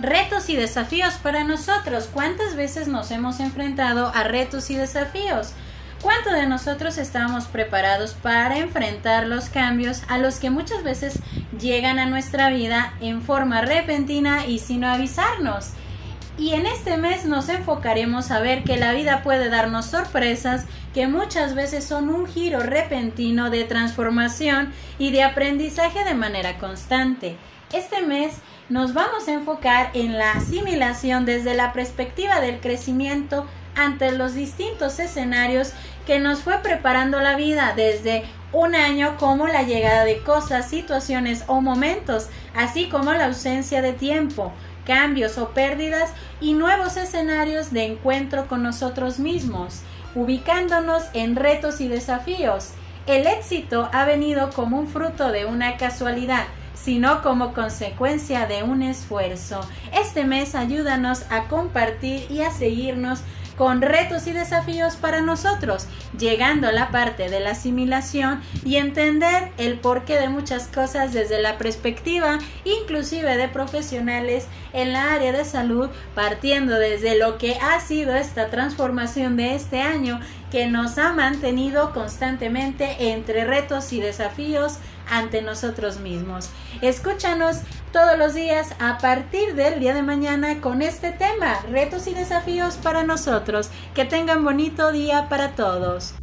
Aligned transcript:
Retos 0.00 0.48
y 0.48 0.54
desafíos 0.54 1.14
para 1.14 1.42
nosotros. 1.42 2.08
¿Cuántas 2.12 2.54
veces 2.54 2.86
nos 2.86 3.10
hemos 3.10 3.40
enfrentado 3.40 4.12
a 4.14 4.22
retos 4.22 4.70
y 4.70 4.76
desafíos? 4.76 5.54
¿Cuántos 6.00 6.34
de 6.34 6.46
nosotros 6.46 6.98
estamos 6.98 7.46
preparados 7.46 8.12
para 8.14 8.58
enfrentar 8.58 9.26
los 9.26 9.48
cambios 9.48 10.02
a 10.06 10.18
los 10.18 10.36
que 10.36 10.50
muchas 10.50 10.84
veces 10.84 11.18
llegan 11.58 11.98
a 11.98 12.06
nuestra 12.06 12.50
vida 12.50 12.94
en 13.00 13.22
forma 13.22 13.62
repentina 13.62 14.46
y 14.46 14.60
sin 14.60 14.84
avisarnos? 14.84 15.72
Y 16.38 16.54
en 16.54 16.66
este 16.66 16.96
mes 16.96 17.24
nos 17.24 17.48
enfocaremos 17.48 18.30
a 18.30 18.38
ver 18.38 18.62
que 18.62 18.76
la 18.76 18.92
vida 18.92 19.24
puede 19.24 19.48
darnos 19.48 19.86
sorpresas 19.86 20.66
que 20.94 21.08
muchas 21.08 21.56
veces 21.56 21.82
son 21.82 22.08
un 22.08 22.28
giro 22.28 22.60
repentino 22.60 23.50
de 23.50 23.64
transformación 23.64 24.72
y 25.00 25.10
de 25.10 25.24
aprendizaje 25.24 26.04
de 26.04 26.14
manera 26.14 26.56
constante. 26.58 27.36
Este 27.72 28.02
mes 28.02 28.34
nos 28.68 28.94
vamos 28.94 29.26
a 29.26 29.32
enfocar 29.32 29.90
en 29.94 30.16
la 30.16 30.30
asimilación 30.30 31.24
desde 31.24 31.54
la 31.54 31.72
perspectiva 31.72 32.40
del 32.40 32.60
crecimiento 32.60 33.44
ante 33.74 34.12
los 34.12 34.34
distintos 34.34 35.00
escenarios 35.00 35.72
que 36.06 36.20
nos 36.20 36.40
fue 36.40 36.58
preparando 36.58 37.20
la 37.20 37.34
vida 37.34 37.72
desde 37.74 38.24
un 38.52 38.76
año 38.76 39.16
como 39.18 39.48
la 39.48 39.64
llegada 39.64 40.04
de 40.04 40.22
cosas, 40.22 40.70
situaciones 40.70 41.44
o 41.48 41.60
momentos, 41.60 42.28
así 42.54 42.88
como 42.88 43.12
la 43.12 43.26
ausencia 43.26 43.82
de 43.82 43.92
tiempo 43.92 44.52
cambios 44.88 45.38
o 45.38 45.50
pérdidas 45.50 46.10
y 46.40 46.54
nuevos 46.54 46.96
escenarios 46.96 47.72
de 47.72 47.84
encuentro 47.84 48.48
con 48.48 48.64
nosotros 48.64 49.20
mismos, 49.20 49.82
ubicándonos 50.16 51.04
en 51.12 51.36
retos 51.36 51.80
y 51.80 51.86
desafíos. 51.86 52.70
El 53.06 53.26
éxito 53.26 53.88
ha 53.92 54.04
venido 54.06 54.50
como 54.50 54.78
un 54.78 54.88
fruto 54.88 55.30
de 55.30 55.44
una 55.44 55.76
casualidad, 55.76 56.46
sino 56.74 57.22
como 57.22 57.52
consecuencia 57.52 58.46
de 58.46 58.62
un 58.62 58.82
esfuerzo. 58.82 59.60
Este 59.92 60.24
mes 60.24 60.54
ayúdanos 60.54 61.24
a 61.30 61.44
compartir 61.48 62.26
y 62.30 62.40
a 62.40 62.50
seguirnos 62.50 63.20
con 63.58 63.82
retos 63.82 64.28
y 64.28 64.32
desafíos 64.32 64.94
para 64.94 65.20
nosotros, 65.20 65.88
llegando 66.16 66.68
a 66.68 66.72
la 66.72 66.90
parte 66.90 67.28
de 67.28 67.40
la 67.40 67.50
asimilación 67.50 68.40
y 68.64 68.76
entender 68.76 69.50
el 69.58 69.80
porqué 69.80 70.18
de 70.18 70.28
muchas 70.28 70.68
cosas 70.68 71.12
desde 71.12 71.42
la 71.42 71.58
perspectiva 71.58 72.38
inclusive 72.64 73.36
de 73.36 73.48
profesionales 73.48 74.46
en 74.72 74.92
la 74.92 75.12
área 75.12 75.32
de 75.32 75.44
salud, 75.44 75.90
partiendo 76.14 76.78
desde 76.78 77.18
lo 77.18 77.36
que 77.36 77.56
ha 77.56 77.80
sido 77.80 78.14
esta 78.14 78.48
transformación 78.48 79.36
de 79.36 79.56
este 79.56 79.82
año 79.82 80.20
que 80.52 80.66
nos 80.66 80.96
ha 80.98 81.12
mantenido 81.12 81.92
constantemente 81.92 83.10
entre 83.12 83.44
retos 83.44 83.92
y 83.92 84.00
desafíos 84.00 84.78
ante 85.10 85.42
nosotros 85.42 85.98
mismos. 85.98 86.50
Escúchanos 86.82 87.58
todos 87.92 88.18
los 88.18 88.34
días 88.34 88.74
a 88.78 88.98
partir 88.98 89.54
del 89.54 89.80
día 89.80 89.94
de 89.94 90.02
mañana 90.02 90.60
con 90.60 90.82
este 90.82 91.12
tema, 91.12 91.60
retos 91.70 92.06
y 92.06 92.14
desafíos 92.14 92.76
para 92.76 93.04
nosotros. 93.04 93.70
Que 93.94 94.04
tengan 94.04 94.44
bonito 94.44 94.92
día 94.92 95.28
para 95.28 95.54
todos. 95.54 96.14